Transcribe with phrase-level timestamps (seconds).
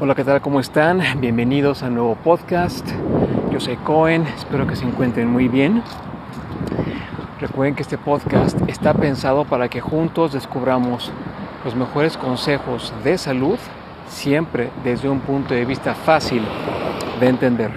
[0.00, 0.40] Hola, ¿qué tal?
[0.40, 1.02] ¿Cómo están?
[1.20, 2.86] Bienvenidos a nuevo podcast.
[3.50, 5.82] Yo soy Cohen, espero que se encuentren muy bien.
[7.40, 11.10] Recuerden que este podcast está pensado para que juntos descubramos
[11.64, 13.58] los mejores consejos de salud,
[14.06, 16.44] siempre desde un punto de vista fácil
[17.18, 17.72] de entender.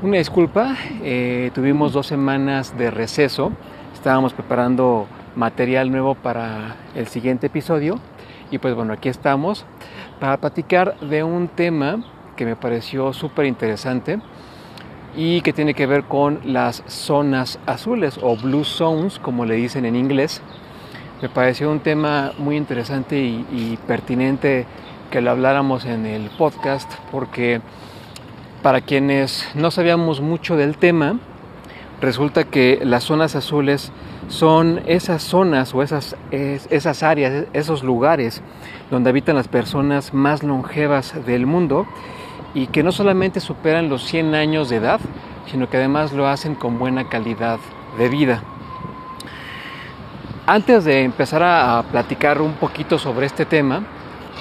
[0.00, 3.50] Una disculpa, eh, tuvimos dos semanas de receso,
[3.94, 7.98] estábamos preparando material nuevo para el siguiente episodio
[8.50, 9.64] y pues bueno, aquí estamos
[10.20, 12.04] para platicar de un tema
[12.36, 14.20] que me pareció súper interesante
[15.16, 19.86] y que tiene que ver con las zonas azules o blue zones, como le dicen
[19.86, 20.42] en inglés.
[21.22, 24.66] Me pareció un tema muy interesante y, y pertinente
[25.10, 27.60] que lo habláramos en el podcast porque
[28.62, 31.18] para quienes no sabíamos mucho del tema,
[32.00, 33.92] resulta que las zonas azules
[34.28, 38.42] son esas zonas o esas, esas áreas, esos lugares
[38.90, 41.86] donde habitan las personas más longevas del mundo
[42.54, 45.00] y que no solamente superan los 100 años de edad,
[45.50, 47.58] sino que además lo hacen con buena calidad
[47.98, 48.42] de vida.
[50.46, 53.82] Antes de empezar a platicar un poquito sobre este tema,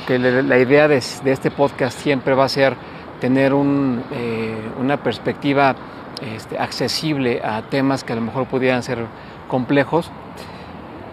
[0.06, 2.76] que la idea de, este podcast siempre va a ser
[3.20, 5.76] tener eh, una perspectiva
[6.22, 9.06] este, accesible a temas que a lo mejor pudieran ser
[9.48, 10.12] complejos,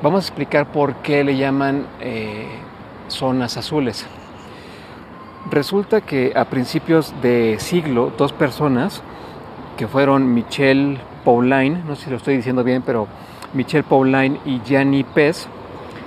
[0.03, 2.47] vamos a explicar por qué le llaman eh,
[3.09, 4.06] zonas azules.
[5.50, 9.03] Resulta que a principios de siglo, dos personas,
[9.77, 13.09] que fueron Michel Pauline, no sé si lo estoy diciendo bien, pero
[13.53, 15.48] Michel Pauline y Gianni Pez,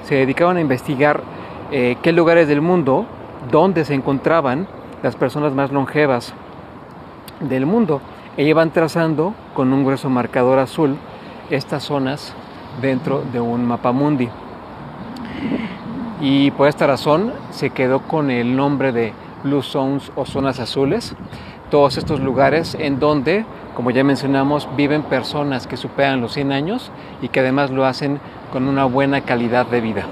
[0.03, 1.21] se dedicaban a investigar
[1.71, 3.05] eh, qué lugares del mundo,
[3.51, 4.67] donde se encontraban
[5.03, 6.33] las personas más longevas
[7.39, 8.01] del mundo.
[8.37, 10.97] E iban trazando con un grueso marcador azul
[11.49, 12.33] estas zonas
[12.81, 14.27] dentro de un mapa mundi.
[16.19, 21.15] Y por esta razón se quedó con el nombre de Blue Zones o zonas azules,
[21.69, 23.45] todos estos lugares en donde,
[23.75, 28.19] como ya mencionamos, viven personas que superan los 100 años y que además lo hacen
[28.51, 30.03] con una buena calidad de vida.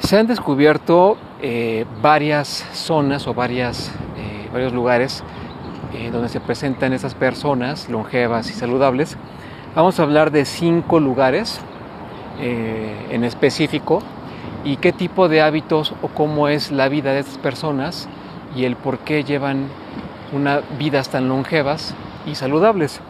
[0.00, 5.24] Se han descubierto eh, varias zonas o varias, eh, varios lugares
[5.94, 9.18] eh, donde se presentan esas personas longevas y saludables.
[9.74, 11.60] Vamos a hablar de cinco lugares
[12.40, 14.00] eh, en específico
[14.64, 18.08] y qué tipo de hábitos o cómo es la vida de estas personas
[18.56, 19.66] y el por qué llevan
[20.32, 21.94] una vidas tan longevas
[22.26, 23.00] y saludables.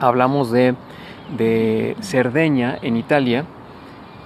[0.00, 0.74] Hablamos de,
[1.36, 3.44] de Cerdeña en Italia,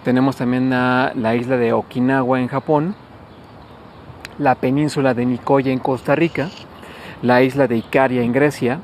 [0.04, 2.94] tenemos también la isla de Okinawa en Japón,
[4.38, 6.48] la península de Nicoya en Costa Rica,
[7.22, 8.80] la isla de Icaria en Grecia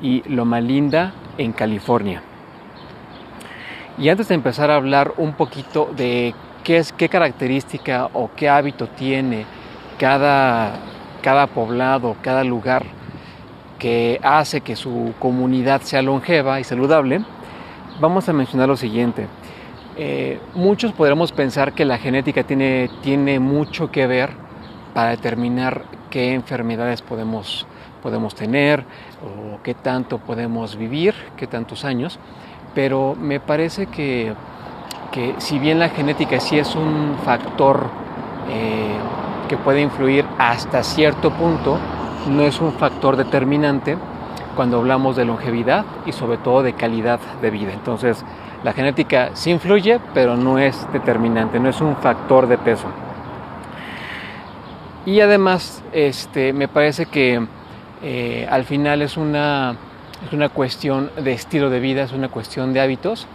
[0.00, 2.22] y Loma Linda en California.
[3.98, 8.48] Y antes de empezar a hablar un poquito de qué es qué característica o qué
[8.48, 9.46] hábito tiene
[9.98, 10.72] cada,
[11.22, 12.84] cada poblado, cada lugar
[13.78, 17.20] que hace que su comunidad sea longeva y saludable,
[18.00, 19.28] vamos a mencionar lo siguiente.
[19.96, 24.30] Eh, muchos podremos pensar que la genética tiene, tiene mucho que ver
[24.92, 27.66] para determinar qué enfermedades podemos,
[28.00, 28.84] podemos tener
[29.20, 32.20] o qué tanto podemos vivir, qué tantos años,
[32.72, 34.32] pero me parece que,
[35.10, 37.88] que si bien la genética sí es un factor
[38.48, 38.94] eh,
[39.48, 41.78] que puede influir hasta cierto punto,
[42.30, 43.98] no es un factor determinante
[44.54, 47.72] cuando hablamos de longevidad y sobre todo de calidad de vida.
[47.72, 48.24] Entonces,
[48.62, 52.86] la genética sí influye, pero no es determinante, no es un factor de peso.
[55.06, 57.46] Y además, este, me parece que
[58.02, 59.76] eh, al final es una,
[60.26, 63.26] es una cuestión de estilo de vida, es una cuestión de hábitos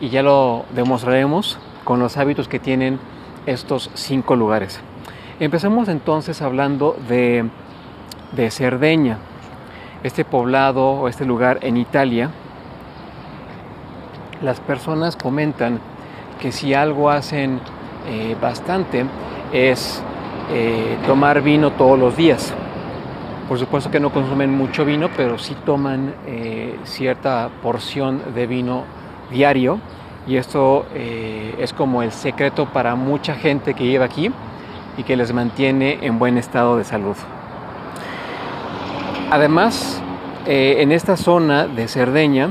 [0.00, 2.98] y ya lo demostraremos con los hábitos que tienen
[3.46, 4.80] estos cinco lugares.
[5.40, 7.44] Empezamos entonces hablando de,
[8.32, 9.18] de Cerdeña,
[10.02, 12.30] este poblado o este lugar en Italia.
[14.42, 15.80] Las personas comentan
[16.40, 17.60] que si algo hacen
[18.06, 19.04] eh, bastante
[19.52, 20.02] es
[20.50, 22.54] eh, tomar vino todos los días.
[23.48, 28.84] Por supuesto que no consumen mucho vino, pero sí toman eh, cierta porción de vino
[29.30, 29.78] diario
[30.26, 34.30] y esto eh, es como el secreto para mucha gente que lleva aquí
[34.96, 37.16] y que les mantiene en buen estado de salud.
[39.30, 40.02] Además,
[40.46, 42.48] en esta zona de Cerdeña,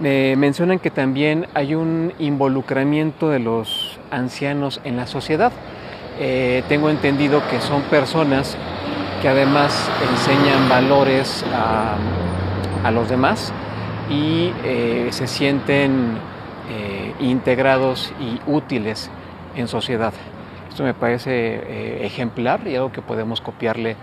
[0.00, 5.52] mencionan que también hay un involucramiento de los ancianos en la sociedad.
[6.18, 8.56] Eh, tengo entendido que son personas
[9.22, 11.96] que además enseñan valores a,
[12.90, 13.52] los demás
[14.10, 16.16] y eh, se sienten
[16.70, 19.10] eh, integrados y útiles
[19.54, 20.12] en sociedad.
[20.68, 23.96] Esto me parece ejemplar y algo que podemos copiarle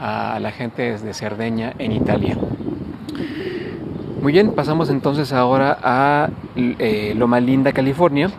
[0.00, 2.36] a la gente de Cerdeña en Italia.
[4.20, 6.30] Muy bien, pasamos entonces ahora a
[7.14, 8.30] Loma Linda, California,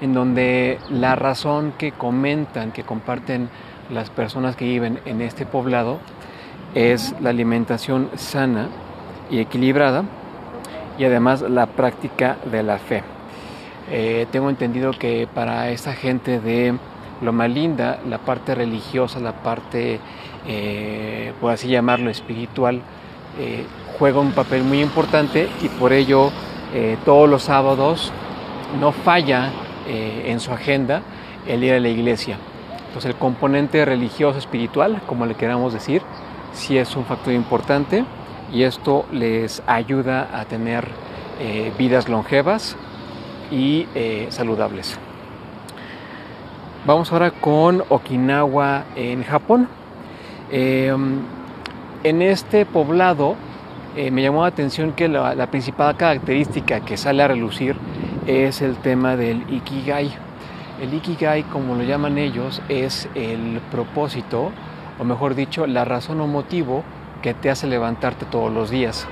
[0.00, 3.48] en donde la razón que comentan, que comparten
[3.90, 5.98] las personas que viven en este poblado,
[6.74, 8.68] es la alimentación sana
[9.30, 10.04] y equilibrada
[10.98, 13.02] y además la práctica de la fe.
[13.90, 16.74] Eh, tengo entendido que para esta gente de
[17.22, 19.98] Loma Linda, la parte religiosa, la parte,
[20.46, 22.82] eh, por así llamarlo, espiritual,
[23.38, 23.64] eh,
[23.98, 26.30] juega un papel muy importante y por ello
[26.74, 28.12] eh, todos los sábados
[28.80, 29.50] no falla
[29.88, 31.02] eh, en su agenda
[31.46, 32.36] el ir a la iglesia.
[32.88, 36.02] Entonces el componente religioso espiritual, como le queramos decir,
[36.52, 38.04] sí es un factor importante
[38.52, 40.88] y esto les ayuda a tener
[41.78, 42.76] vidas longevas
[43.52, 43.86] y
[44.30, 44.98] saludables.
[46.84, 49.68] Vamos ahora con Okinawa en Japón.
[52.04, 53.34] En este poblado
[53.96, 57.74] eh, me llamó la atención que la, principal característica que sale a relucir
[58.28, 60.10] es el tema del Ikigai.
[60.82, 64.52] El Ikigai, como lo llaman ellos, es el propósito,
[64.98, 66.84] o mejor dicho, la razón o motivo
[67.22, 69.08] que te hace levantarte todos los días.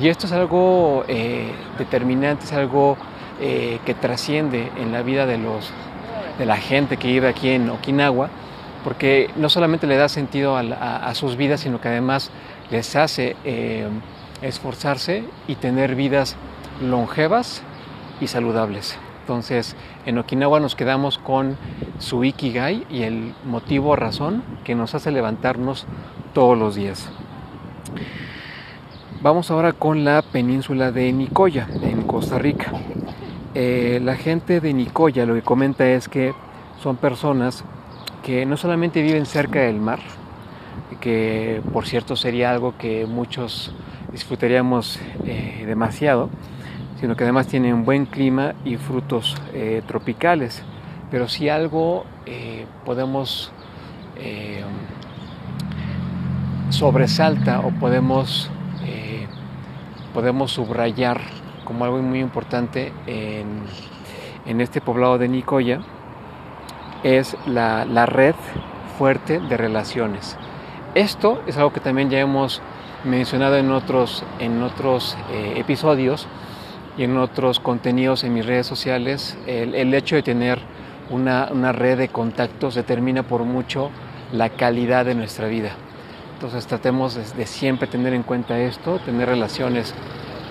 [0.00, 2.96] Y esto es algo eh, determinante, es algo
[3.40, 5.72] eh, que trasciende en la vida de, los,
[6.38, 8.28] de la gente que vive aquí en Okinawa,
[8.84, 12.30] porque no solamente le da sentido a, sus vidas, sino que además
[12.70, 13.88] les hace eh,
[14.42, 16.36] esforzarse y tener vidas
[16.80, 17.62] longevas
[18.20, 18.98] y saludables.
[19.20, 19.74] Entonces,
[20.04, 21.56] en Okinawa nos quedamos con
[21.98, 25.86] su Ikigai y el motivo o razón que nos hace levantarnos
[26.34, 27.10] todos los días.
[29.22, 32.72] Vamos ahora con la península de Nicoya, en Costa Rica.
[33.54, 36.34] Eh, la gente de Nicoya lo que comenta es que
[36.82, 37.64] son personas
[38.22, 40.00] que no solamente viven cerca del mar,
[41.00, 43.72] que por cierto sería algo que muchos
[44.12, 46.28] disfrutaríamos eh, demasiado,
[47.00, 50.62] sino que además tienen un buen clima y frutos eh, tropicales.
[51.10, 53.52] Pero si algo eh, podemos
[56.70, 58.48] sobresalta o podemos,
[60.14, 61.20] podemos subrayar
[61.64, 63.64] como algo muy importante en,
[64.46, 65.80] en este poblado de Nicoya,
[67.02, 68.34] es la, red
[68.98, 70.36] fuerte de relaciones.
[70.94, 72.62] Esto es algo que también ya hemos
[73.04, 76.26] mencionado en otros, en otros eh, episodios
[76.96, 79.36] y en otros contenidos en mis redes sociales.
[79.46, 80.58] El, hecho de tener
[81.10, 83.90] una, red de contactos determina por mucho
[84.32, 85.70] la calidad de nuestra vida.
[86.34, 89.94] Entonces tratemos de, siempre tener en cuenta esto, tener relaciones,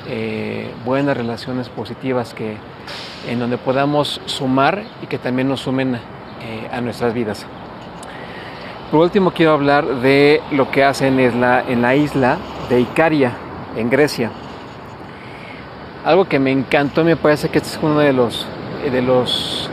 [0.08, 2.58] eh, buenas relaciones positivas que,
[3.28, 7.46] en donde podamos sumar y que también nos sumen eh, a nuestras vidas.
[8.92, 12.38] Por último quiero hablar de lo que hacen en la, en la isla
[12.70, 13.34] de Icaria,
[13.76, 14.32] en Grecia.
[16.06, 18.46] Algo que me encantó, me parece que este es uno de los,
[18.92, 19.70] de los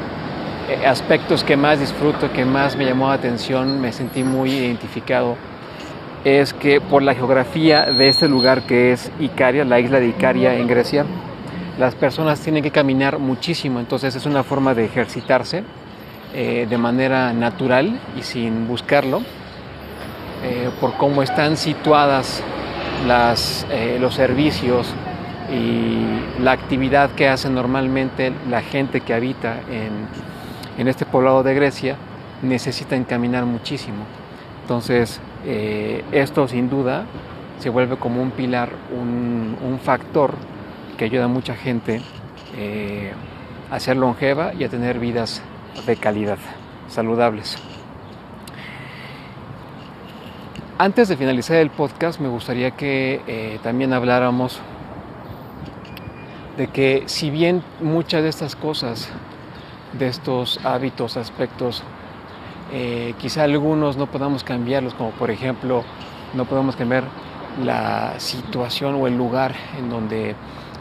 [0.68, 5.36] eh, aspectos que más disfruto, que más me llamó la atención, me sentí muy identificado,
[6.24, 10.54] es que por la geografía de este lugar que es Icaria, la isla de Icaria
[10.54, 11.04] en Grecia,
[11.80, 15.64] las personas tienen que caminar muchísimo, entonces es una forma de ejercitarse
[16.32, 19.22] eh, de manera natural y sin buscarlo,
[20.44, 22.40] eh, por cómo están situadas
[23.04, 24.94] las, eh, los servicios
[25.52, 30.06] y la actividad que hace normalmente la gente que habita en,
[30.78, 31.96] en este poblado de Grecia,
[32.42, 34.04] necesitan caminar muchísimo.
[34.62, 35.20] Entonces,
[36.12, 37.04] esto sin duda
[37.58, 40.34] se vuelve como un pilar, un, un factor
[40.96, 42.00] que ayuda a mucha gente
[43.70, 45.42] a ser longeva y a tener vidas
[45.86, 46.38] de calidad,
[46.88, 47.56] saludables.
[50.78, 54.60] Antes de finalizar el podcast me gustaría que eh, también habláramos
[56.60, 59.08] de que si bien muchas de estas cosas,
[59.98, 61.82] de estos hábitos, aspectos,
[62.70, 65.84] eh, quizá algunos no podamos cambiarlos, como por ejemplo
[66.34, 67.04] no podemos cambiar
[67.64, 70.34] la situación o el lugar en donde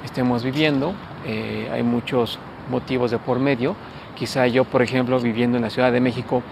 [0.04, 0.94] estemos viviendo,
[1.26, 3.78] eh, hay muchos motivos de por medio,
[4.20, 6.44] Quizá yo, por ejemplo, viviendo en la Ciudad de México,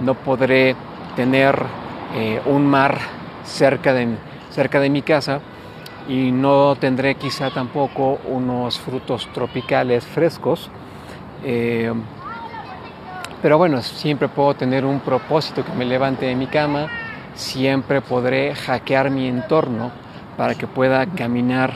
[0.00, 0.76] no podré
[1.16, 1.60] tener
[2.14, 2.98] eh, un mar
[3.44, 4.06] cerca de,
[4.52, 5.40] cerca de mi casa
[6.08, 10.70] y no tendré quizá tampoco unos frutos tropicales frescos.
[11.44, 11.92] Eh,
[13.42, 16.88] pero bueno, siempre puedo tener un propósito que me levante de mi cama,
[17.34, 19.90] siempre podré hackear mi entorno
[20.36, 21.72] para que pueda caminar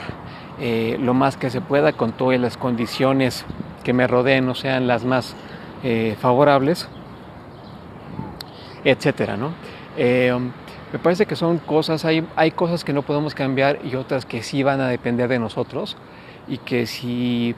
[0.58, 3.44] eh, lo más que se pueda con todas las condiciones
[3.84, 5.34] que me rodeen no sean las más
[5.82, 6.88] eh, favorables,
[8.84, 9.52] etcétera, ¿no?
[10.92, 14.42] Me parece que son cosas, hay, hay cosas que no podemos cambiar y otras que
[14.42, 15.97] sí van a depender de nosotros.
[16.49, 17.54] Y que si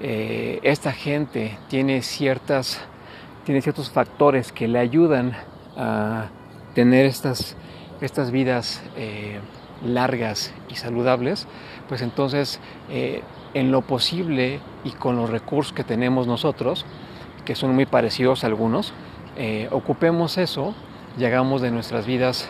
[0.00, 2.80] eh, esta gente tiene, ciertas,
[3.44, 5.36] tiene ciertos factores que le ayudan
[5.76, 6.30] a
[6.74, 7.56] tener estas,
[8.00, 9.38] estas vidas eh,
[9.84, 11.46] largas y saludables,
[11.88, 12.58] pues entonces
[12.90, 13.22] eh,
[13.54, 16.84] en lo posible y con los recursos que tenemos nosotros,
[17.44, 18.92] que son muy parecidos a algunos,
[19.72, 20.74] ocupemos eso
[21.18, 22.48] y hagamos de nuestras vidas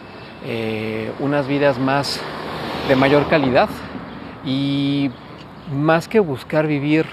[1.21, 2.21] unas vidas más
[2.89, 3.69] de mayor calidad
[4.45, 5.11] y
[5.73, 7.07] más que buscar vivir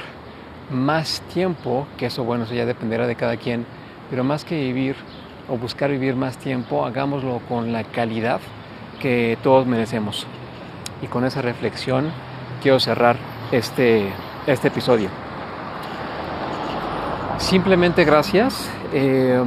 [0.70, 3.66] más tiempo, que eso bueno, eso ya dependerá de cada quien,
[4.10, 4.96] pero más que vivir
[5.50, 8.40] o buscar vivir más tiempo, hagámoslo con la calidad
[9.02, 10.28] que todos merecemos.
[11.02, 12.12] Y con esa reflexión
[12.62, 13.18] quiero cerrar
[13.52, 14.10] este,
[14.46, 15.10] este episodio.
[17.38, 18.70] Simplemente gracias.
[18.94, 19.44] Eh,